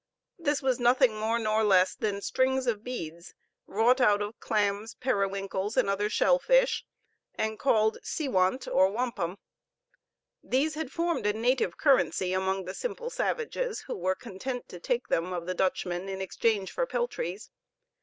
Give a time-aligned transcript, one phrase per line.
[0.39, 3.35] This was nothing more nor less than strings of beads
[3.67, 6.83] wrought out of clams, periwinkles, and other shell fish,
[7.35, 9.37] and called seawant or wampum.
[10.41, 15.07] These had formed a native currency among the simple savages, who were content to take
[15.09, 17.51] them of the Dutchmen in exchange for peltries.